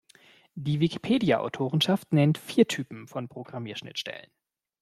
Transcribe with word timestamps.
Die 0.55 0.79
Wikipedia-Autorenschaft 0.79 2.11
nennt 2.11 2.39
vier 2.39 2.67
Typen 2.67 3.05
von 3.07 3.27
Programmierschnittstellen. 3.29 4.31